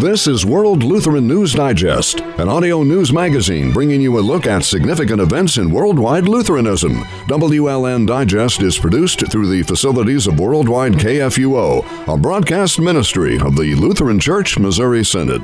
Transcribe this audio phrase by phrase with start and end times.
[0.00, 4.64] This is World Lutheran News Digest, an audio news magazine bringing you a look at
[4.64, 7.02] significant events in worldwide Lutheranism.
[7.28, 13.74] WLN Digest is produced through the facilities of Worldwide KFUO, a broadcast ministry of the
[13.74, 15.42] Lutheran Church Missouri Synod.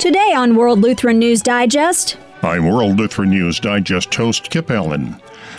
[0.00, 5.14] Today on World Lutheran News Digest, I'm World Lutheran News Digest host Kip Allen.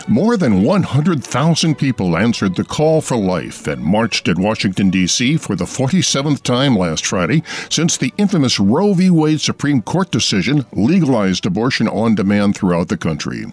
[0.08, 5.36] More than 100,000 people answered the call for life and marched at Washington, D.C.
[5.36, 9.10] for the 47th time last Friday since the infamous Roe v.
[9.10, 13.44] Wade Supreme Court decision legalized abortion on demand throughout the country.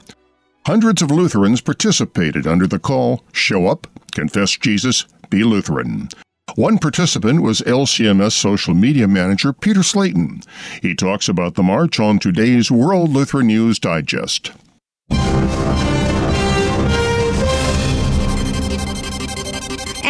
[0.66, 6.08] Hundreds of Lutherans participated under the call Show Up, Confess Jesus, Be Lutheran.
[6.55, 10.41] One participant was LCMS social media manager Peter Slayton.
[10.82, 14.54] He talks about the march on today's World Lutheran News Digest.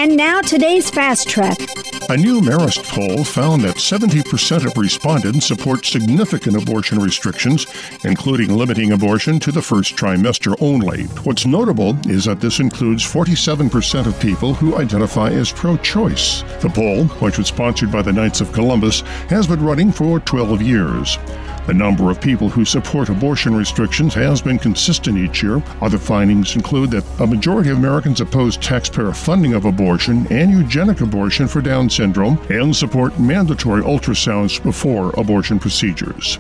[0.05, 1.84] And now today's Fast Track.
[2.07, 7.65] A new Marist poll found that 70% of respondents support significant abortion restrictions,
[8.03, 11.05] including limiting abortion to the first trimester only.
[11.23, 16.43] What's notable is that this includes 47% of people who identify as pro choice.
[16.61, 20.61] The poll, which was sponsored by the Knights of Columbus, has been running for 12
[20.61, 21.17] years.
[21.65, 25.63] The number of people who support abortion restrictions has been consistent each year.
[25.81, 31.01] Other findings include that a majority of Americans oppose taxpayer funding of abortion and eugenic
[31.01, 36.37] abortion for Down syndrome and support mandatory ultrasounds before abortion procedures.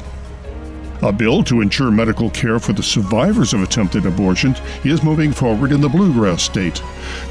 [1.01, 5.71] A bill to ensure medical care for the survivors of attempted abortions is moving forward
[5.71, 6.81] in the Bluegrass State.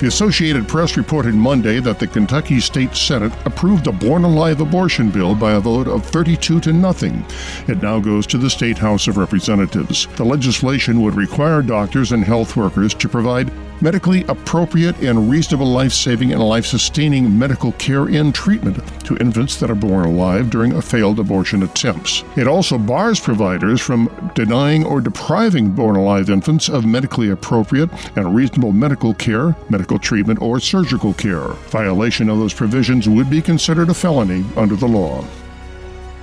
[0.00, 5.10] The Associated Press reported Monday that the Kentucky State Senate approved a born alive abortion
[5.10, 7.24] bill by a vote of 32 to nothing.
[7.66, 10.06] It now goes to the State House of Representatives.
[10.16, 15.92] The legislation would require doctors and health workers to provide medically appropriate and reasonable life
[15.92, 20.72] saving and life sustaining medical care and treatment to infants that are born alive during
[20.72, 22.24] a failed abortion attempts.
[22.36, 28.34] It also bars providers from denying or depriving born alive infants of medically appropriate and
[28.34, 31.48] reasonable medical care, medical treatment, or surgical care.
[31.70, 35.24] Violation of those provisions would be considered a felony under the law.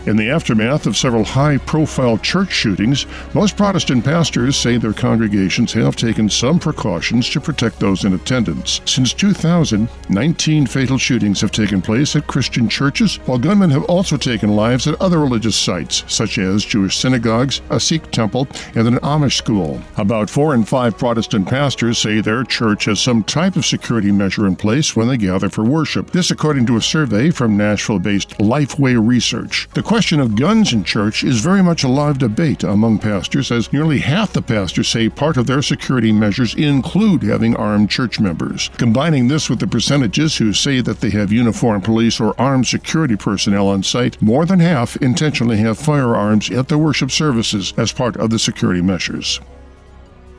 [0.08, 5.72] In the aftermath of several high profile church shootings, most Protestant pastors say their congregations
[5.74, 8.82] have taken some precautions to protect those in attendance.
[8.86, 14.18] Since 2000, 19 fatal shootings have taken place at Christian churches, while gunmen have also
[14.18, 18.98] taken lives at other religious sites, such as Jewish synagogues, a Sikh temple, and an
[19.04, 19.80] Amish school.
[19.98, 24.48] About four in five Protestant pastors say their church has some type of security measure
[24.48, 26.10] in place when they gather for worship.
[26.10, 29.70] This, according to a survey from Nashville based Lifeway Research.
[29.76, 33.74] The question of guns in church is very much a live debate among pastors, as
[33.74, 38.70] nearly half the pastors say part of their security measures include having armed church members.
[38.78, 43.18] Combining this with the percentages who say that they have uniformed police or armed security
[43.18, 48.16] personnel on site, more than half intentionally have firearms at their worship services as part
[48.16, 49.42] of the security measures.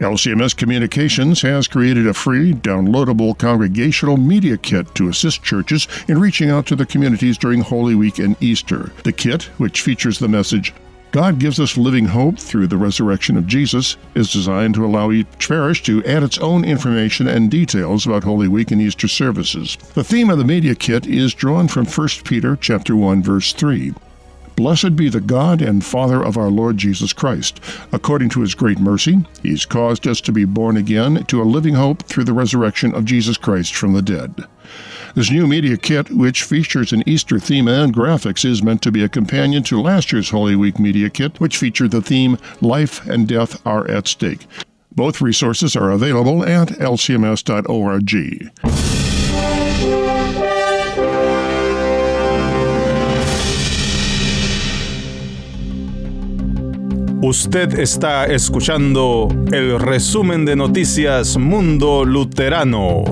[0.02, 6.50] LCMS Communications has created a free, downloadable congregational media kit to assist churches in reaching
[6.50, 8.90] out to the communities during Holy Week and Easter.
[9.04, 10.74] The kit, which features the message,
[11.12, 15.26] God gives us living hope through the resurrection of Jesus, is designed to allow each
[15.38, 19.76] parish to add its own information and details about Holy Week and Easter services.
[19.94, 23.92] The theme of the media kit is drawn from 1 Peter chapter 1 verse 3.
[24.56, 27.60] Blessed be the God and Father of our Lord Jesus Christ.
[27.92, 31.74] According to his great mercy, he's caused us to be born again to a living
[31.74, 34.44] hope through the resurrection of Jesus Christ from the dead.
[35.14, 39.02] This new media kit, which features an Easter theme and graphics, is meant to be
[39.02, 43.28] a companion to last year's Holy Week media kit, which featured the theme Life and
[43.28, 44.46] Death Are at Stake.
[44.94, 48.12] Both resources are available at lcms.org.
[57.22, 63.04] Usted está escuchando el resumen de noticias Mundo Luterano.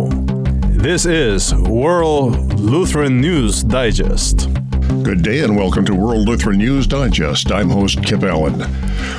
[0.83, 4.49] This is World Lutheran News Digest.
[4.91, 7.53] Good day and welcome to World Lutheran News Digest.
[7.53, 8.67] I'm host Kip Allen.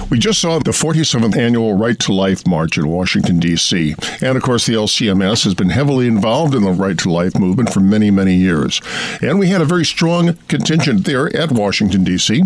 [0.09, 3.95] We just saw the 47th annual Right to Life March in Washington, D.C.
[4.21, 7.71] And of course, the LCMS has been heavily involved in the Right to Life movement
[7.71, 8.81] for many, many years.
[9.21, 12.43] And we had a very strong contingent there at Washington, D.C.,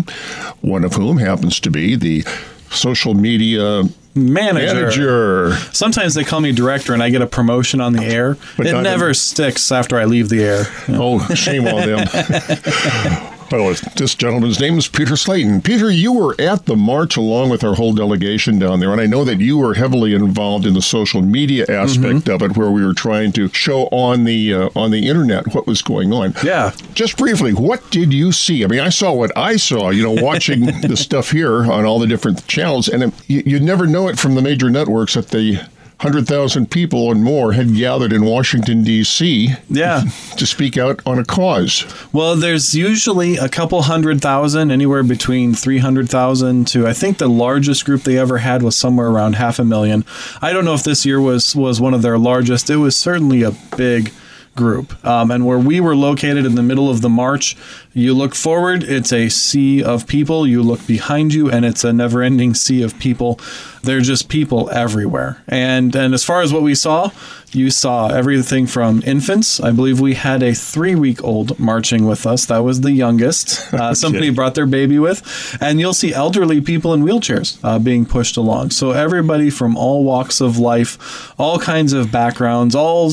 [0.60, 2.24] one of whom happens to be the
[2.70, 3.82] social media
[4.16, 4.74] Manager.
[4.74, 5.52] manager.
[5.72, 8.36] Sometimes they call me director and I get a promotion on the air.
[8.56, 10.64] But it never in- sticks after I leave the air.
[10.88, 13.32] Oh, shame on them.
[13.50, 15.62] Well, this gentleman's name is Peter Slayton.
[15.62, 19.06] Peter, you were at the march along with our whole delegation down there, and I
[19.06, 22.30] know that you were heavily involved in the social media aspect Mm-hmm.
[22.30, 25.66] of it, where we were trying to show on the uh, on the internet what
[25.66, 26.34] was going on.
[26.42, 26.72] Yeah.
[26.94, 28.64] Just briefly, what did you see?
[28.64, 29.90] I mean, I saw what I saw.
[29.90, 33.60] You know, watching the stuff here on all the different channels, and it, you, you
[33.60, 35.60] never know it from the major networks that the.
[36.00, 39.54] 100,000 people and more had gathered in Washington, D.C.
[39.70, 40.02] Yeah.
[40.36, 41.86] to speak out on a cause.
[42.12, 47.86] Well, there's usually a couple hundred thousand, anywhere between 300,000 to I think the largest
[47.86, 50.04] group they ever had was somewhere around half a million.
[50.42, 52.68] I don't know if this year was was one of their largest.
[52.68, 54.12] It was certainly a big
[54.56, 55.04] group.
[55.06, 57.56] Um, and where we were located in the middle of the march,
[57.92, 60.46] you look forward, it's a sea of people.
[60.46, 63.40] You look behind you, and it's a never ending sea of people.
[63.82, 65.42] They're just people everywhere.
[65.46, 67.10] And, and as far as what we saw,
[67.52, 69.60] you saw everything from infants.
[69.60, 72.46] I believe we had a three week old marching with us.
[72.46, 73.64] That was the youngest.
[73.76, 75.58] Uh, Somebody brought their baby with.
[75.60, 78.70] And you'll see elderly people in wheelchairs uh, being pushed along.
[78.70, 83.12] So everybody from all walks of life, all kinds of backgrounds, all,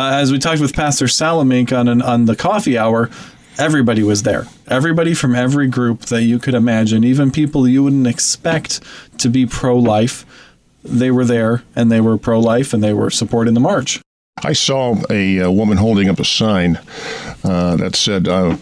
[0.00, 3.10] as we talked with Pastor Salemink on, an, on the coffee hour,
[3.58, 4.46] everybody was there.
[4.68, 8.80] Everybody from every group that you could imagine, even people you wouldn't expect
[9.18, 10.26] to be pro life,
[10.84, 14.00] they were there and they were pro life and they were supporting the march.
[14.44, 16.78] I saw a, uh woman holding up a sign
[17.42, 18.56] uh, that said, uh,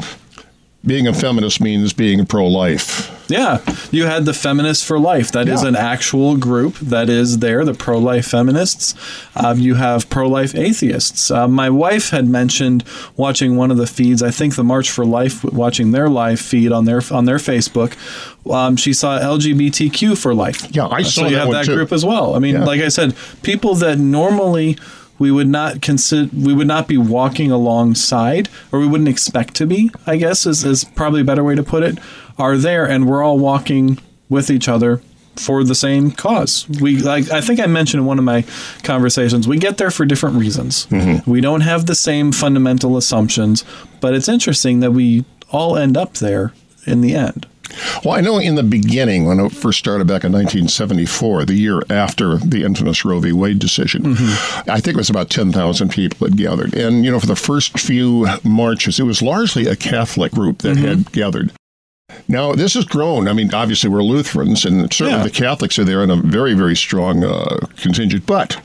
[0.87, 3.11] being a feminist means being pro life.
[3.29, 3.61] Yeah,
[3.91, 5.33] you had the Feminists for Life.
[5.33, 5.69] That is Yeah.
[5.71, 8.95] an actual group that is there, the pro life feminists.
[9.35, 11.31] Um, you have pro life atheists.
[11.31, 12.85] Uh, my wife had mentioned
[13.17, 14.23] watching one of the feeds.
[14.23, 17.95] I think the March for Life, watching their live feed on their on their Facebook.
[18.51, 20.67] Um, she saw LGBTQ for Life.
[20.71, 21.77] Yeah, I Uh, saw so you that have that too.
[21.77, 22.35] group as well.
[22.37, 22.65] I mean, Yeah.
[22.65, 24.77] like I said, people that normally
[25.19, 29.67] we would not consider we would not be walking alongside or we wouldn't expect to
[29.67, 31.99] be i guess is, is probably a better way to put it
[32.39, 35.01] are there and we're all walking with each other
[35.37, 36.67] for the same cause.
[36.81, 38.45] We like i think i mentioned in one of my
[38.83, 40.87] conversations we get there for different reasons.
[40.87, 41.29] Mm-hmm.
[41.31, 43.65] We don't have the same fundamental assumptions
[44.01, 46.53] but it's interesting that we all end up there
[46.87, 47.47] in the end
[48.05, 51.83] Well, I know in the beginning, when it first started back in 1974, the year
[51.91, 53.33] after the infamous Roe v.
[53.33, 54.03] Wade decision,
[54.69, 56.75] I think it was about 10,000 people had gathered.
[56.75, 60.77] And, you know, for the first few marches, it was largely a Catholic group that
[60.77, 61.53] had gathered.
[62.29, 63.29] Now, this has grown.
[63.29, 65.25] I mean, obviously, we're Lutherans, and certainly Yeah.
[65.25, 68.25] the Catholics are there in a very, very strong uh, contingent.
[68.27, 68.61] But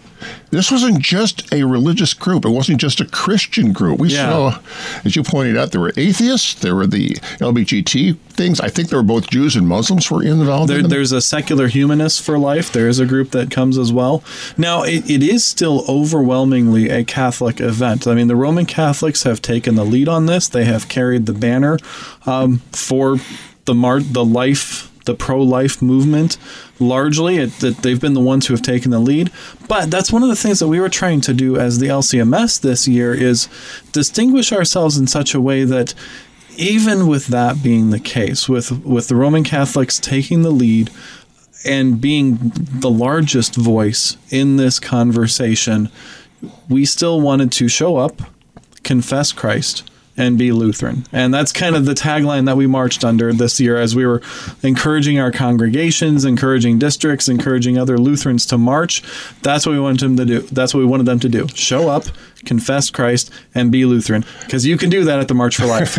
[0.51, 2.45] this wasn't just a religious group.
[2.45, 4.00] It wasn't just a Christian group.
[4.00, 4.30] We Yeah.
[4.30, 4.60] saw,
[5.06, 8.60] as you pointed out, there were atheists, there were the LGBT things.
[8.60, 11.68] I think there were both Jews and Muslims were involved There, in there's a secular
[11.68, 12.71] humanist for life.
[12.71, 14.24] There is a group that comes as well.
[14.57, 18.07] Now, it, it is still overwhelmingly a Catholic event.
[18.07, 20.48] I mean, the Roman Catholics have taken the lead on this.
[20.48, 21.77] They have carried the banner
[22.25, 23.19] um, for
[23.66, 26.38] the mar- the life, the pro-life movement.
[26.79, 29.31] Largely, that they've been the ones who have taken the lead.
[29.67, 32.61] But that's one of the things that we were trying to do as the LCMS
[32.61, 33.50] this year is
[33.91, 35.95] distinguish ourselves in such a way that
[36.57, 40.91] even with that being the case, with with the Roman Catholics taking the lead
[41.65, 45.89] and being the largest voice in this conversation,
[46.69, 48.21] we still wanted to show up,
[48.83, 49.88] confess Christ,
[50.19, 51.06] and be Lutheran.
[51.13, 54.21] And that's kind of the tagline that we marched under this year as we were
[54.62, 59.01] encouraging our congregations, encouraging districts, encouraging other Lutherans to march.
[59.42, 60.42] That's what we wanted them to do.
[60.42, 61.47] That's what we wanted them to do.
[61.56, 62.04] Show up,
[62.46, 64.26] confess Christ, and be Lutheran.
[64.42, 65.98] Because you can do that at the March for Life.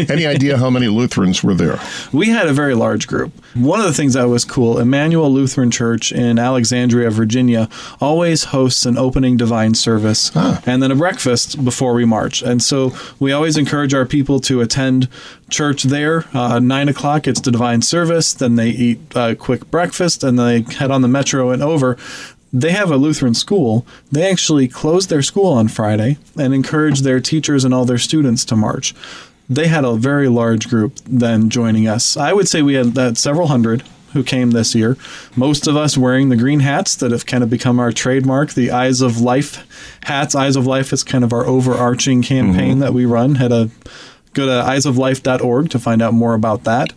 [0.10, 1.78] Any idea how many Lutherans were there?
[2.12, 3.32] we had a very large group.
[3.54, 7.68] One of the things that was cool, Immanuel Lutheran Church in Alexandria, Virginia,
[8.00, 10.30] always hosts an opening divine service
[10.66, 12.42] and then a breakfast before we march.
[12.42, 15.08] And so we always encourage our people to attend
[15.50, 16.24] church there.
[16.34, 18.32] Uh, Nine o'clock, it's the divine service.
[18.34, 21.96] Then they eat a quick breakfast and they head on the metro and over
[22.60, 23.86] they have a Lutheran school.
[24.10, 28.46] They actually closed their school on Friday and encouraged their teachers and all their students
[28.46, 28.94] to march.
[29.48, 32.16] They had a very large group then joining us.
[32.16, 33.82] I would say we had uh, several hundred
[34.14, 34.96] who came this year.
[35.36, 38.54] Most of us wearing the green hats that have kind of become our trademark.
[38.54, 39.66] The Eyes of Life
[40.04, 40.34] hats.
[40.34, 43.34] Eyes of Life is kind of our overarching campaign that we run.
[43.34, 43.68] Had a
[44.32, 46.94] go to eyesoflife.org to find out more about that.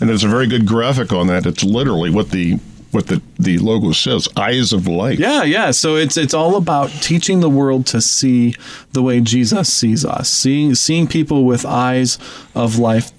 [0.00, 1.46] And there's a very good graphic on that.
[1.46, 5.18] It's literally what the what the, the logo says, eyes of light.
[5.18, 5.70] Yeah, yeah.
[5.72, 8.54] So it's it's all about teaching the world to see
[8.92, 12.18] the way Jesus sees us, seeing seeing people with eyes
[12.54, 13.12] of life.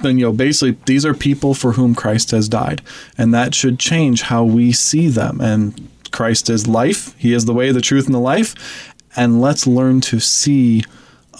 [0.00, 2.82] And you know, basically, these are people for whom Christ has died,
[3.18, 5.40] and that should change how we see them.
[5.40, 8.54] And Christ is life; He is the way, the truth, and the life.
[9.14, 10.84] And let's learn to see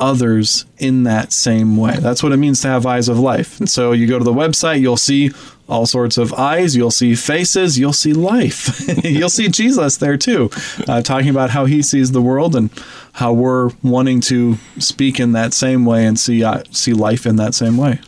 [0.02, 1.96] others in that same way.
[1.96, 3.60] That's what it means to have eyes of life.
[3.60, 5.30] And so you go to the website, you'll see
[5.68, 8.80] all sorts of eyes, you'll see faces, you'll see life.
[9.04, 10.50] you'll see Jesus there too,
[10.88, 12.68] uh, talking about how he sees the world and
[13.12, 17.36] how we're wanting to speak in that same way and see uh, see life in
[17.36, 18.00] that same way.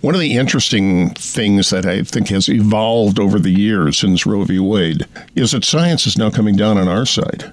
[0.00, 4.42] One of the interesting things that I think has evolved over the years since Roe
[4.44, 4.58] v.
[4.58, 5.06] Wade
[5.36, 7.52] is that science is now coming down on our side.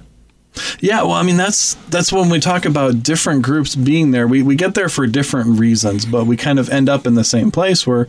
[0.80, 4.26] Yeah, well, I mean that's that's when we talk about different groups being there.
[4.26, 7.24] We we get there for different reasons, but we kind of end up in the
[7.24, 8.06] same place where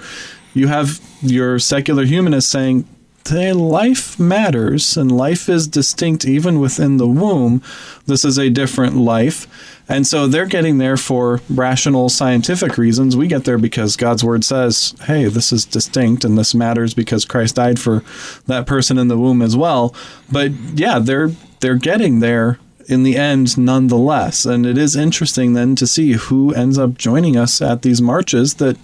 [0.53, 2.87] you have your secular humanists saying
[3.27, 7.61] hey, life matters and life is distinct even within the womb.
[8.05, 9.47] This is a different life.
[9.87, 13.17] And so they're getting there for rational scientific reasons.
[13.17, 17.25] We get there because God's word says, hey, this is distinct and this matters because
[17.25, 18.03] Christ died for
[18.47, 19.93] that person in the womb as well.
[20.31, 24.45] But yeah, they're they're getting there in the end nonetheless.
[24.45, 28.55] And it is interesting then to see who ends up joining us at these marches
[28.55, 28.77] that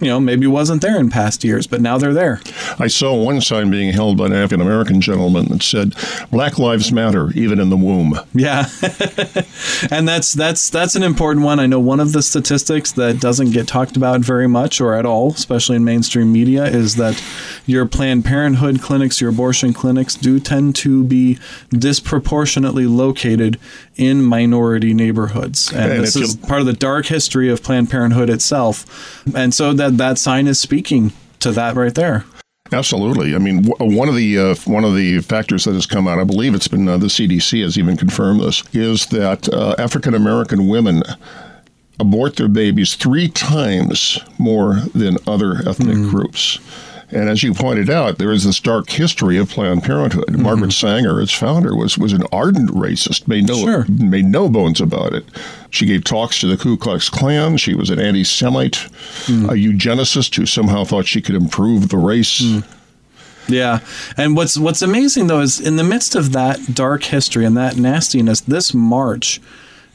[0.00, 2.40] you know, maybe wasn't there in past years, but now they're there.
[2.78, 5.94] I saw one sign being held by an African American gentleman that said,
[6.30, 8.66] "Black Lives Matter, even in the womb." Yeah,
[9.90, 11.60] and that's that's that's an important one.
[11.60, 15.04] I know one of the statistics that doesn't get talked about very much or at
[15.04, 17.22] all, especially in mainstream media, is that
[17.66, 21.38] your Planned Parenthood clinics, your abortion clinics, do tend to be
[21.70, 23.58] disproportionately located
[23.96, 28.30] in minority neighborhoods, and, and this is part of the dark history of Planned Parenthood
[28.30, 28.86] itself.
[29.34, 32.24] And so that that sign is speaking to that right there.
[32.72, 33.34] Absolutely.
[33.34, 36.24] I mean, one of the uh, one of the factors that has come out, I
[36.24, 40.68] believe it's been uh, the CDC has even confirmed this, is that uh, African American
[40.68, 41.02] women
[41.98, 46.10] abort their babies three times more than other ethnic mm.
[46.10, 46.58] groups.
[47.12, 50.26] And as you pointed out, there is this dark history of Planned Parenthood.
[50.28, 50.42] Mm-hmm.
[50.42, 53.84] Margaret Sanger, its founder, was was an ardent racist, made no sure.
[53.88, 55.24] made no bones about it.
[55.70, 57.56] She gave talks to the Ku Klux Klan.
[57.56, 58.88] She was an anti-Semite,
[59.26, 59.46] mm.
[59.46, 62.40] a eugenicist who somehow thought she could improve the race.
[62.40, 62.64] Mm.
[63.48, 63.80] Yeah,
[64.16, 67.76] and what's what's amazing though is in the midst of that dark history and that
[67.76, 69.40] nastiness, this march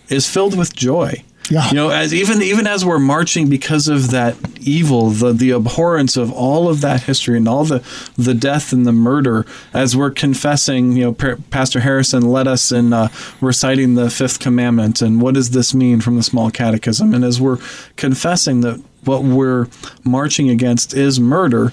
[0.09, 1.23] is filled with joy.
[1.49, 1.67] Yeah.
[1.69, 6.17] You know, as even even as we're marching because of that evil, the the abhorrence
[6.17, 7.83] of all of that history and all the
[8.17, 12.71] the death and the murder, as we're confessing, you know, P- Pastor Harrison led us
[12.71, 13.09] in uh,
[13.41, 17.39] reciting the fifth commandment and what does this mean from the small catechism, and as
[17.39, 17.59] we're
[17.95, 19.67] confessing that what we're
[20.03, 21.71] marching against is murder,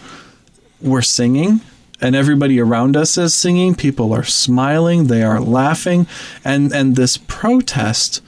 [0.82, 1.60] we're singing
[1.98, 3.74] and everybody around us is singing.
[3.76, 6.06] People are smiling, they are laughing,
[6.44, 8.20] and and this protest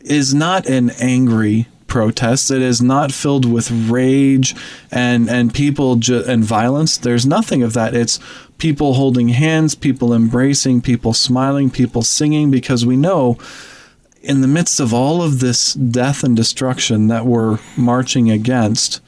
[0.00, 2.50] is not an angry protest.
[2.50, 4.54] It is not filled with rage
[4.90, 6.96] and and people ju- and violence.
[6.96, 7.94] There's nothing of that.
[7.94, 8.18] It's
[8.58, 13.36] people holding hands, people embracing, people smiling, people singing because we know
[14.22, 19.00] in the midst of all of this death and destruction that we're marching against,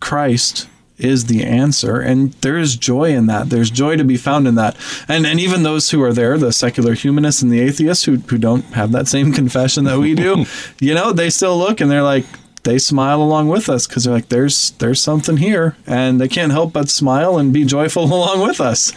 [0.00, 3.50] Christ is the answer and there is joy in that.
[3.50, 4.76] There's joy to be found in that.
[5.08, 8.38] And and even those who are there the secular humanists and the atheists who, who
[8.38, 10.44] don't have that same confession that we do
[10.80, 12.24] you know they still look and they're like
[12.64, 16.52] they smile along with us because they're like there's there's something here and they can't
[16.52, 18.92] help but smile and be joyful along with us.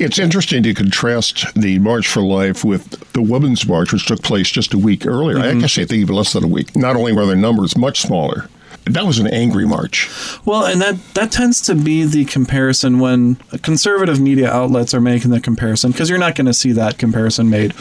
[0.00, 4.50] It's interesting to contrast the march for life with the women's march which took place
[4.50, 5.36] just a week earlier.
[5.36, 5.58] Mm-hmm.
[5.58, 6.74] i guess i think even less than a week.
[6.74, 8.48] Not only were their numbers much smaller
[8.86, 10.10] that was an angry march.
[10.44, 15.30] Well, and that that tends to be the comparison when conservative media outlets are making
[15.30, 17.72] the comparison because you're not going to see that comparison made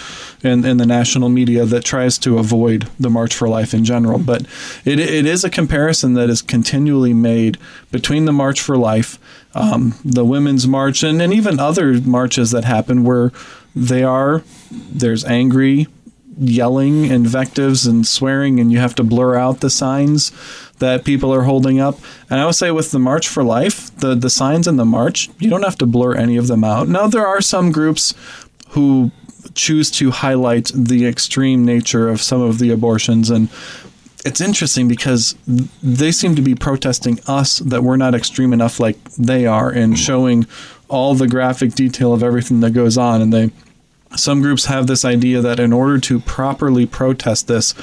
[0.44, 4.18] in, in the national media that tries to avoid the March for Life in general.
[4.18, 4.44] But
[4.86, 7.58] it, it is a comparison that is continually made
[7.92, 9.20] between the March for Life,
[9.54, 13.32] um, the Women's March, and, and even other marches that happen where
[13.76, 15.88] they are there's angry
[16.38, 20.32] yelling invectives and swearing and you have to blur out the signs
[20.84, 21.98] that people are holding up.
[22.30, 25.30] And I would say with the March for Life, the, the signs in the march,
[25.40, 26.90] you don't have to blur any of them out.
[26.90, 28.14] Now, there are some groups
[28.70, 29.12] who
[29.56, 33.50] choose to highlight the extreme nature of some of the abortions and
[34.26, 38.98] it's interesting because they seem to be protesting us that we're not extreme enough like
[39.16, 39.98] they are and mm.
[39.98, 40.48] showing
[40.88, 43.52] all the graphic detail of everything that goes on and they
[44.16, 47.74] some groups have this idea that in order to properly protest this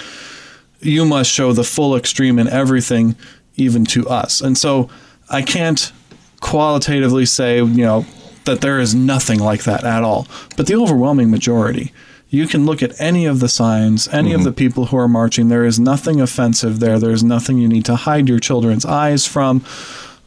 [0.80, 3.16] you must show the full extreme in everything,
[3.56, 4.40] even to us.
[4.40, 4.88] And so
[5.28, 5.92] I can't
[6.40, 8.06] qualitatively say, you know,
[8.46, 10.26] that there is nothing like that at all.
[10.56, 11.92] But the overwhelming majority,
[12.30, 14.38] you can look at any of the signs, any mm-hmm.
[14.38, 15.48] of the people who are marching.
[15.48, 16.98] There is nothing offensive there.
[16.98, 19.60] There's nothing you need to hide your children's eyes from.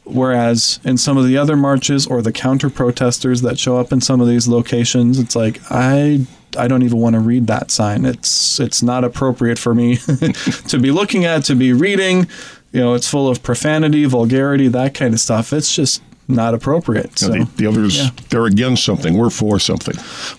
[0.05, 4.01] Whereas in some of the other marches or the counter protesters that show up in
[4.01, 8.05] some of these locations, it's like, I I don't even want to read that sign.
[8.05, 9.97] It's it's not appropriate for me
[10.67, 12.27] to be looking at, to be reading.
[12.71, 15.53] You know, it's full of profanity, vulgarity, that kind of stuff.
[15.53, 17.19] It's just not appropriate.
[17.19, 18.09] So the, the others, yeah.
[18.29, 19.17] they're against something.
[19.17, 19.95] We're for something.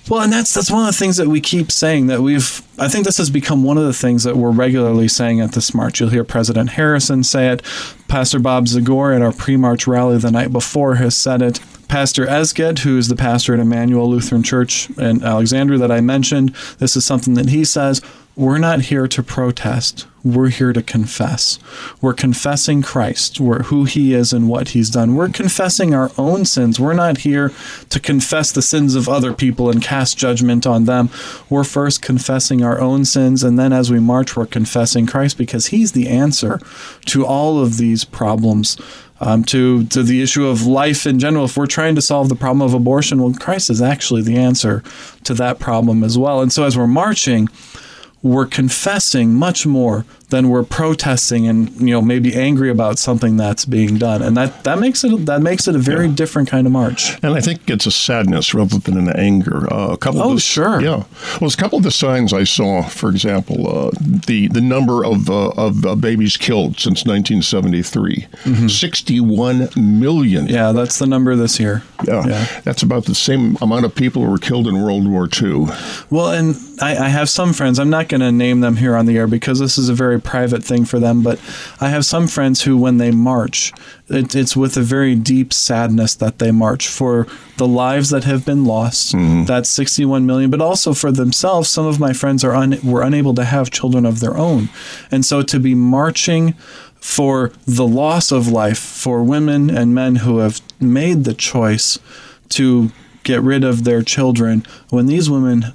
[0.09, 2.63] Well, and that's that's one of the things that we keep saying that we've.
[2.79, 5.75] I think this has become one of the things that we're regularly saying at this
[5.75, 6.01] march.
[6.01, 7.63] You'll hear President Harrison say it.
[8.09, 11.61] Pastor Bob Zagor at our pre-march rally the night before has said it.
[11.89, 16.55] Pastor Esget, who is the pastor at Immanuel Lutheran Church in Alexandria that I mentioned,
[16.79, 18.01] this is something that he says.
[18.37, 20.07] We're not here to protest.
[20.25, 21.59] We're here to confess.
[22.01, 25.15] We're confessing Christ, we're who he is and what he's done.
[25.15, 26.81] We're confessing our own sins.
[26.81, 27.53] We're not here
[27.91, 31.11] to confess the sins of other people and cast judgment on them.
[31.51, 35.67] We're first confessing our own sins, and then as we march, we're confessing Christ because
[35.67, 36.59] he's the answer
[37.05, 38.79] to all of these problems.
[39.21, 41.45] Um, to to the issue of life in general.
[41.45, 44.83] If we're trying to solve the problem of abortion, well, Christ is actually the answer
[45.23, 46.43] to that problem as well.
[46.43, 47.49] And so, as we're marching,
[48.25, 53.65] we're confessing much more than we're protesting and you know maybe angry about something that's
[53.65, 54.23] being done.
[54.23, 56.15] And that that makes it that makes it a very yeah.
[56.15, 57.23] different kind of march.
[57.23, 59.73] And i think it's a sadness rather than an anger.
[59.73, 60.81] Uh, a couple oh of the, sure.
[60.81, 61.05] Yeah.
[61.41, 65.31] Well a couple of the signs i saw for example uh, the the number of
[65.31, 68.69] uh, of uh, babies killed since 1973 mm-hmm.
[68.69, 70.47] 61 million.
[70.47, 71.83] Yeah that's the number this year.
[72.07, 75.29] Yeah, yeah, that's about the same amount of people who were killed in world war
[75.43, 75.67] ii
[76.11, 79.07] well and I, I have some friends i'm not going to name them here on
[79.07, 81.41] the air because this is a very private thing for them, but
[81.81, 83.73] I have some friends who, when they march,
[84.09, 88.45] it, it's with a very deep sadness that they march for the lives that have
[88.45, 89.15] been lost.
[89.15, 89.45] Mm-hmm.
[89.45, 91.69] That's 61 million, but also for themselves.
[91.69, 94.69] Some of my friends are un, were unable to have children of their own,
[95.11, 96.55] and so to be marching
[97.05, 101.99] for the loss of life for women and men who have made the choice
[102.49, 102.91] to
[103.25, 105.75] get rid of their children when these women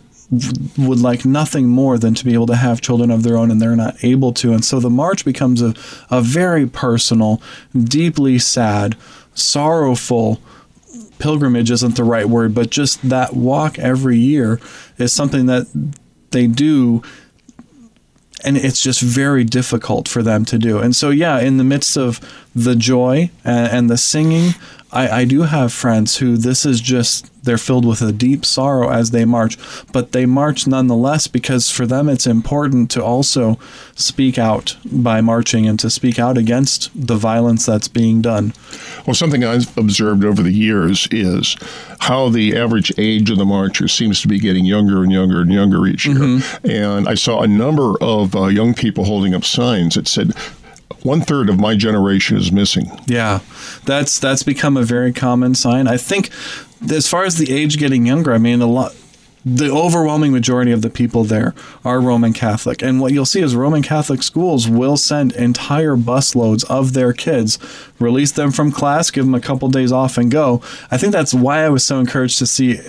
[0.77, 3.61] would like nothing more than to be able to have children of their own and
[3.61, 4.53] they're not able to.
[4.53, 5.73] And so the march becomes a,
[6.11, 7.41] a very personal,
[7.75, 8.95] deeply sad,
[9.33, 10.39] sorrowful
[11.17, 14.59] pilgrimage isn't the right word, but just that walk every year
[14.97, 15.67] is something that
[16.31, 17.01] they do
[18.43, 20.79] and it's just very difficult for them to do.
[20.79, 22.21] And so, yeah, in the midst of
[22.55, 24.51] the joy and, and the singing,
[24.91, 28.89] I, I do have friends who this is just they're filled with a deep sorrow
[28.89, 29.57] as they march,
[29.91, 33.57] but they march nonetheless because for them it's important to also
[33.95, 38.53] speak out by marching and to speak out against the violence that's being done.
[39.05, 41.55] Well, something I've observed over the years is
[41.99, 45.51] how the average age of the marchers seems to be getting younger and younger and
[45.51, 46.17] younger each year.
[46.17, 46.67] Mm-hmm.
[46.69, 50.33] And I saw a number of uh, young people holding up signs that said,
[51.03, 52.89] one third of my generation is missing.
[53.05, 53.39] Yeah,
[53.85, 55.87] that's that's become a very common sign.
[55.87, 56.29] I think,
[56.91, 58.95] as far as the age getting younger, I mean a lot.
[59.45, 62.81] The overwhelming majority of the people there are Roman Catholic.
[62.81, 67.57] And what you'll see is Roman Catholic schools will send entire busloads of their kids,
[67.99, 70.61] release them from class, give them a couple days off, and go.
[70.91, 72.79] I think that's why I was so encouraged to see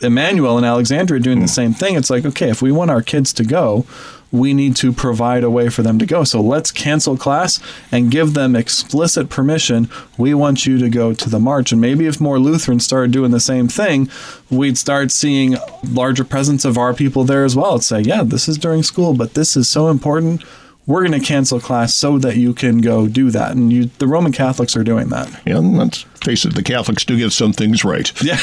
[0.00, 1.48] Immanuel and Alexandria doing the hmm.
[1.48, 1.94] same thing.
[1.94, 3.86] It's like, okay, if we want our kids to go,
[4.34, 6.24] we need to provide a way for them to go.
[6.24, 7.60] So let's cancel class
[7.92, 9.88] and give them explicit permission.
[10.18, 11.70] We want you to go to the march.
[11.70, 14.10] And maybe if more Lutherans started doing the same thing,
[14.50, 15.56] we'd start seeing
[15.88, 17.76] larger presence of our people there as well.
[17.76, 20.42] It's say, yeah, this is during school, but this is so important
[20.86, 23.52] we're going to cancel class so that you can go do that.
[23.52, 25.40] And you, the Roman Catholics are doing that.
[25.46, 28.12] Yeah, let's face it, the Catholics do get some things right.
[28.24, 28.38] Yeah,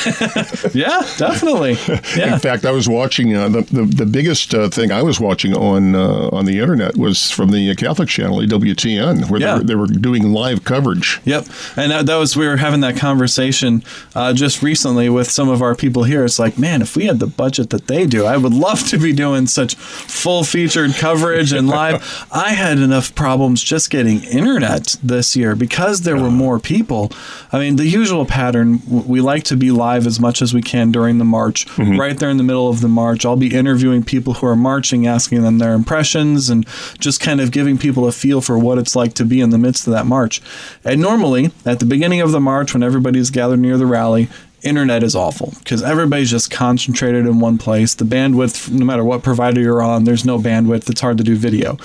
[0.74, 1.74] yeah, definitely.
[2.16, 2.36] Yeah.
[2.36, 5.56] In fact, I was watching uh, the, the, the biggest uh, thing I was watching
[5.56, 9.56] on uh, on the internet was from the Catholic channel EWTN, where yeah.
[9.56, 11.20] they, were, they, were, doing live coverage.
[11.26, 11.46] Yep,
[11.78, 15.62] and that, that was we were having that conversation uh, just recently with some of
[15.62, 16.24] our people here.
[16.26, 19.00] It's like, man, if we had the budget that they do, I would love to
[19.00, 22.28] be doing such full featured coverage and live.
[22.32, 27.12] I had enough problems just getting internet this year because there were more people.
[27.52, 30.92] I mean, the usual pattern, we like to be live as much as we can
[30.92, 31.66] during the march.
[31.68, 32.00] Mm-hmm.
[32.00, 35.08] Right there in the middle of the march, I'll be interviewing people who are marching,
[35.08, 36.68] asking them their impressions, and
[37.00, 39.58] just kind of giving people a feel for what it's like to be in the
[39.58, 40.42] midst of that march.
[40.84, 44.30] And normally, at the beginning of the march, when everybody's gathered near the rally,
[44.64, 47.94] internet is awful because everybody's just concentrated in one place.
[47.96, 50.90] The bandwidth, no matter what provider you're on, there's no bandwidth.
[50.90, 51.78] It's hard to do video.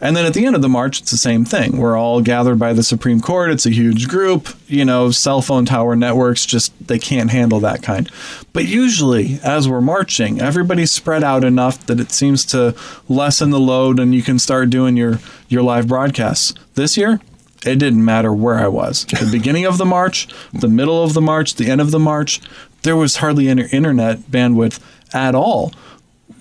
[0.00, 1.78] And then at the end of the march, it's the same thing.
[1.78, 3.50] We're all gathered by the Supreme Court.
[3.50, 4.48] It's a huge group.
[4.66, 8.10] You know, cell phone tower networks just they can't handle that kind.
[8.52, 12.74] But usually, as we're marching, everybody's spread out enough that it seems to
[13.08, 16.54] lessen the load, and you can start doing your your live broadcasts.
[16.74, 17.20] This year,
[17.66, 19.06] it didn't matter where I was.
[19.24, 22.40] The beginning of the march, the middle of the march, the end of the march,
[22.82, 24.80] there was hardly any internet bandwidth
[25.14, 25.72] at all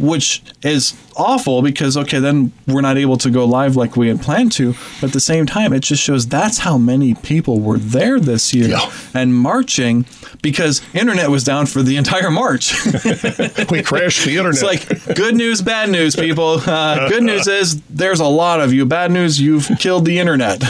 [0.03, 4.21] which is awful because okay then we're not able to go live like we had
[4.21, 4.73] planned to.
[4.99, 8.53] But at the same time it just shows that's how many people were there this
[8.53, 8.91] year Yeah.
[9.13, 10.05] and marching
[10.41, 12.73] because internet was down for the entire march.
[13.69, 14.61] We crashed the internet.
[14.61, 16.59] it's like good news bad news people.
[16.65, 18.85] Uh, good news is there's a lot of you.
[18.85, 20.61] Bad news you've killed the internet.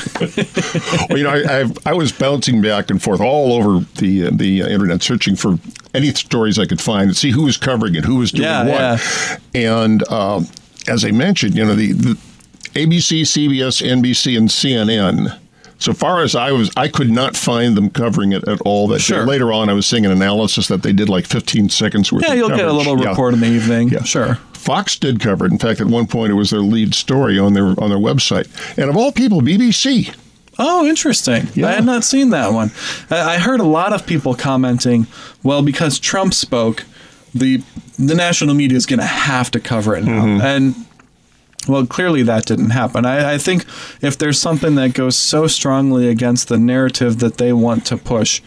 [1.10, 4.32] Well, you know, I, I've, I was bouncing back and forth all over the uh,
[4.34, 5.58] the uh, internet, searching for
[5.94, 8.94] any stories I could find and see who was covering it, who was doing Yeah,
[8.94, 9.40] what.
[9.54, 10.48] And um,
[10.88, 12.18] as I mentioned, you know, the, the
[12.74, 15.40] ABC, CBS, NBC, and CNN.
[15.80, 18.88] So far as I was, I could not find them covering it at all.
[18.88, 19.00] That.
[19.00, 19.26] Sure.
[19.26, 22.24] later on, I was seeing an analysis that they did like 15 seconds worth.
[22.26, 22.78] yeah you'll get a coverage.
[22.88, 23.10] little Yeah.
[23.10, 24.04] report in the evening Yeah.
[24.04, 25.52] sure Fox did cover it.
[25.52, 28.48] In fact, at one point, it was their lead story on their on their website.
[28.78, 30.16] And of all people, BBC.
[30.60, 31.48] Oh, interesting.
[31.56, 31.68] Yeah.
[31.68, 32.72] I had not seen that one.
[33.10, 35.08] I heard a lot of people commenting,
[35.42, 36.86] well, because Trump spoke,
[37.34, 37.64] the
[37.98, 40.26] the national media is going to have to cover it now.
[40.26, 40.42] Mm-hmm.
[40.42, 40.76] And
[41.68, 43.06] well, clearly that didn't happen.
[43.06, 43.66] I, I think
[44.02, 48.42] if there's something that goes so strongly against the narrative that they want to push,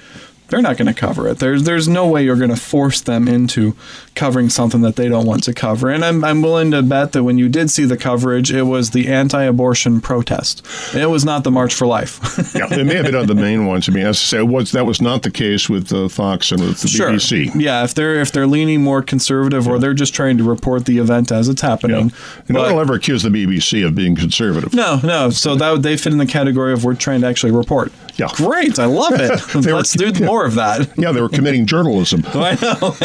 [0.48, 1.38] they're not going to cover it.
[1.38, 3.74] There's there's no way you're going to force them into
[4.14, 5.90] covering something that they don't want to cover.
[5.90, 8.90] And I'm I'm willing to bet that when you did see the coverage, it was
[8.90, 10.64] the anti-abortion protest.
[10.94, 12.20] It was not the March for Life.
[12.56, 13.86] Yeah, they may have been on the main ones.
[13.88, 16.52] I mean, as I say, it was, that was not the case with uh, Fox
[16.52, 17.10] and with the sure.
[17.10, 17.50] BBC.
[17.60, 20.98] Yeah, if they're if they're leaning more conservative or they're just trying to report the
[20.98, 21.68] event as it's Yeah.
[21.70, 22.12] happening.
[22.48, 24.72] And no one will ever accuse the BBC of being conservative.
[24.72, 25.28] No, no.
[25.30, 27.92] So that they fit in the category of we're trying to actually report.
[28.14, 28.28] Yeah.
[28.34, 28.78] Great.
[28.78, 29.54] I love it.
[29.66, 30.26] Let's do yeah.
[30.44, 30.90] Of that.
[30.98, 32.22] Yeah, they were committing journalism.
[32.34, 32.96] I know.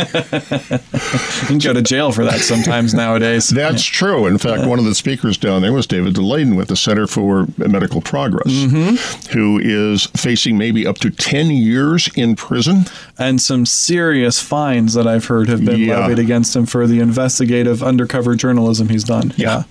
[1.42, 3.50] you can go to jail for that sometimes nowadays.
[3.50, 4.26] That's true.
[4.28, 7.48] In fact, one of the speakers down there was David Daleiden with the Center for
[7.58, 9.32] Medical Progress, Mm-hmm.
[9.38, 12.86] who is facing maybe up to 10 years in prison.
[13.18, 16.00] and some serious fines that I've heard have been Yeah.
[16.00, 19.34] levied against him for the investigative undercover journalism he's done.
[19.38, 19.64] Yeah.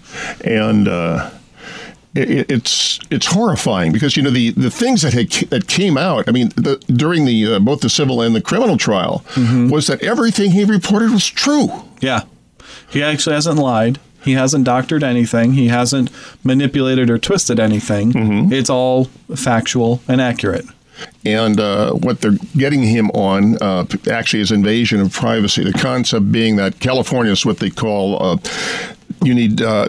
[0.44, 1.31] and uh,
[2.14, 6.29] it, it's it's horrifying because you know the, the things that had, that came out.
[6.29, 9.25] I mean, the, during the uh, both the civil and the criminal trial
[9.70, 11.68] was that everything he reported was true.
[12.01, 12.25] Yeah.
[12.90, 13.99] He actually hasn't lied.
[14.25, 15.55] He hasn't doctored anything.
[15.55, 16.11] He hasn't
[16.44, 18.12] manipulated or twisted anything.
[18.12, 18.53] Mm-hmm.
[18.53, 20.66] It's all factual and accurate.
[21.25, 25.64] And uh, what they're getting him on uh, actually is invasion of privacy.
[25.64, 28.23] The concept being that California is what they call.
[28.23, 28.37] Uh,
[29.22, 29.87] you need uh,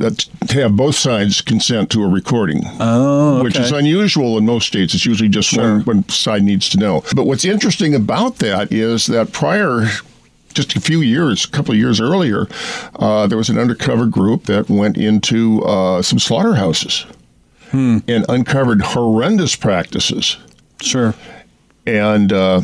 [0.47, 4.93] to have both sides consent to a recording, Oh, which is unusual in most states.
[4.93, 7.03] It's usually just one, one side needs to know.
[7.15, 9.87] But what's interesting about that is that prior
[10.53, 12.47] just a few years, a couple of years earlier,
[12.95, 17.05] uh, there was an undercover group that went into uh, some slaughterhouses
[17.73, 20.35] and uncovered horrendous practices.
[20.81, 21.15] Sure.
[21.87, 22.61] And uh,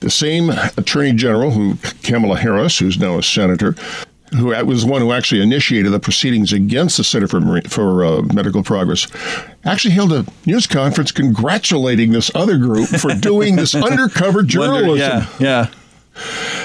[0.00, 3.74] the same attorney general, who Kamala Harris, who's now a senator,
[4.36, 8.22] who was one who actually initiated the proceedings against the Center for, Marine, for uh,
[8.32, 9.06] Medical Progress,
[9.64, 15.26] actually held a news conference congratulating this other group for doing this undercover Wonder- journalism.
[15.40, 15.66] yeah.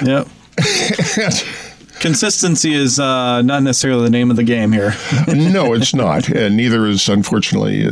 [0.02, 0.04] Yeah.
[0.04, 0.28] Yep.
[2.00, 4.92] Consistency is uh, not necessarily the name of the game here.
[5.28, 7.90] no, it's not, and neither is unfortunately uh,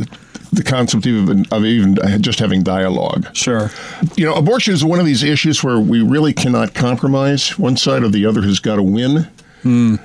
[0.53, 3.35] the concept even of even just having dialogue.
[3.35, 3.71] Sure.
[4.15, 7.57] You know, abortion is one of these issues where we really cannot compromise.
[7.57, 9.27] One side or the other has got to win.
[9.65, 9.99] And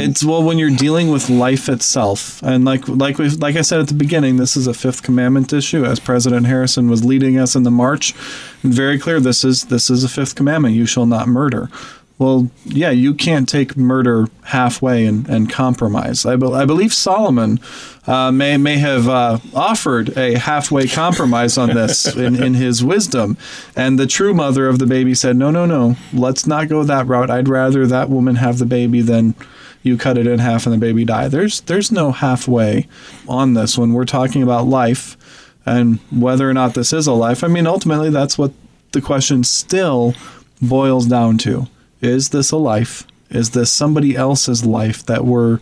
[0.00, 3.80] It's well when you're dealing with life itself, and like like we like I said
[3.80, 5.84] at the beginning, this is a Fifth Commandment issue.
[5.84, 8.12] As President Harrison was leading us in the march,
[8.62, 11.68] very clear this is this is a Fifth Commandment: you shall not murder.
[12.16, 16.24] Well, yeah, you can't take murder halfway and, and compromise.
[16.24, 17.58] I, be, I believe Solomon
[18.06, 23.36] uh, may may have uh, offered a halfway compromise on this in, in his wisdom,
[23.74, 27.08] and the true mother of the baby said, "No, no, no, let's not go that
[27.08, 27.30] route.
[27.30, 29.34] I'd rather that woman have the baby than
[29.82, 32.86] you cut it in half and the baby die." There's there's no halfway
[33.28, 35.16] on this when we're talking about life
[35.66, 37.42] and whether or not this is a life.
[37.42, 38.52] I mean, ultimately, that's what
[38.92, 40.14] the question still
[40.62, 41.66] boils down to
[42.04, 43.06] is this a life?
[43.30, 45.58] Is this somebody else's life that we're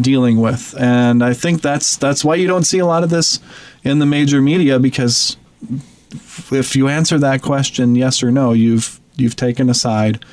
[0.00, 0.74] dealing with?
[0.78, 3.40] And I think that's that's why you don't see a lot of this
[3.84, 5.36] in the major media because
[6.50, 10.24] if you answer that question yes or no, you've you've taken a side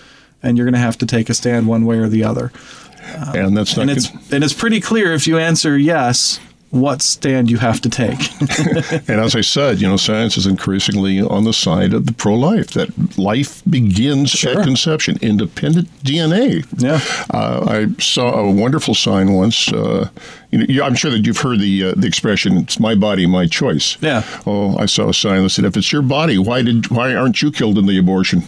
[0.41, 2.51] and you're going to have to take a stand one way or the other.
[3.35, 6.39] and that's um, not And it's and it's pretty clear if you answer yes,
[6.71, 8.19] what stand you have to take.
[9.09, 12.71] And as I said, you know, science is increasingly on the side of the pro-life
[12.71, 14.59] that life begins Sure.
[14.59, 16.63] at conception, independent DNA.
[16.77, 16.99] Yeah.
[17.33, 19.71] Uh, I saw a wonderful sign once.
[19.73, 20.09] Uh,
[20.51, 23.47] you know, I'm sure that you've heard the uh, the expression "It's my body, my
[23.47, 24.23] choice." Yeah.
[24.45, 27.41] Oh, I saw a sign that said, "If it's your body, why did why aren't
[27.41, 28.43] you killed in the abortion?"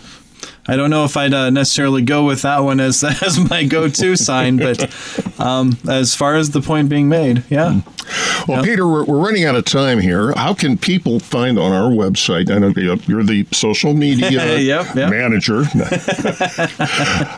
[0.68, 4.16] I don't know if I'd uh, necessarily go with that one as as my go-to
[4.16, 4.94] sign, but
[5.40, 7.82] um, as far as the point being made, yeah.
[8.48, 8.64] Well.
[8.64, 10.34] Peter, we're, we're running out of time here.
[10.34, 12.52] How can people find on our website?
[12.52, 12.74] I know
[13.08, 15.10] you're the social media yep, yep.
[15.10, 15.64] manager.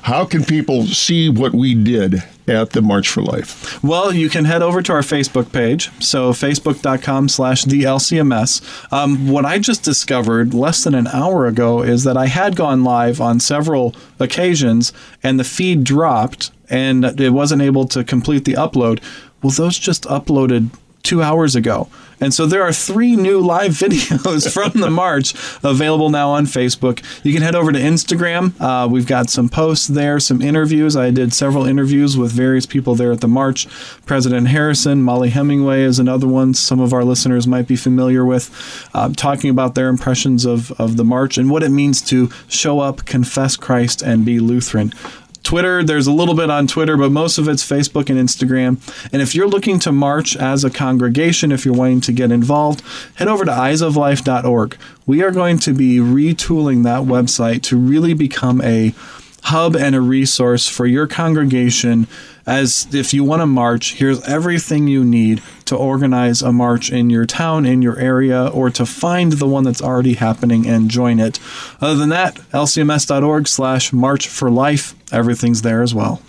[0.04, 3.82] How can people see what we did at the March for Life?
[3.84, 5.90] Well, you can head over to our Facebook page.
[6.02, 8.92] So facebook.com slash the LCMS.
[8.92, 12.84] Um, what I just discovered less than an hour ago is that I had gone
[12.84, 18.54] live on several occasions and the feed dropped and it wasn't able to complete the
[18.54, 19.02] upload.
[19.42, 20.70] Well, those just uploaded
[21.04, 21.90] two hours ago.
[22.24, 27.04] And so there are three new live videos from the march available now on Facebook.
[27.24, 28.54] You can head over to Instagram.
[28.62, 30.96] Uh, we've got some posts there, some interviews.
[30.96, 33.68] I did several interviews with various people there at the march.
[34.06, 38.90] President Harrison, Mollie Hemingway is another one some of our listeners might be familiar with,
[38.94, 42.80] uh, talking about their impressions of, of the march and what it means to show
[42.80, 44.94] up, confess Christ, and be Lutheran.
[45.44, 48.78] Twitter, there's a little bit on Twitter, but most of it's Facebook and Instagram.
[49.12, 52.82] And if you're looking to march as a congregation, if you're wanting to get involved,
[53.16, 54.78] head over to eyesoflife.org.
[55.06, 58.94] We are going to be retooling that website to really become a
[59.44, 62.08] hub and a resource for your congregation
[62.46, 67.10] as if you want to march here's everything you need to organize a march in
[67.10, 71.20] your town in your area or to find the one that's already happening and join
[71.20, 71.40] it.
[71.82, 76.22] Other than that lcms.org slash march for life everything's there as well.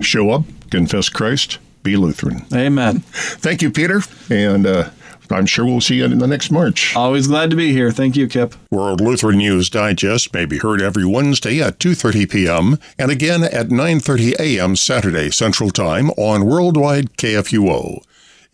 [0.00, 2.44] Show up confess christ be lutheran.
[2.52, 3.00] Amen.
[3.00, 4.90] Thank you peter and uh
[5.32, 6.94] I'm sure we'll see you in the next March.
[6.96, 7.90] Always glad to be here.
[7.90, 8.54] Thank you, Kip.
[8.70, 12.78] World Lutheran News Digest may be heard every Wednesday at 2:30 p.m.
[12.98, 14.76] and again at 9:30 a.m.
[14.76, 18.02] Saturday Central Time on Worldwide KFUO.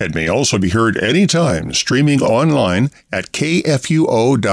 [0.01, 4.45] It may also be heard anytime streaming online at kfuo.org.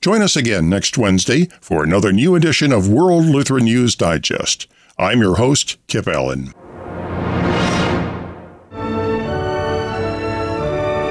[0.00, 4.68] Join us again next Wednesday for another new edition of World Lutheran News Digest.
[4.96, 6.54] I'm your host, Kip Allen.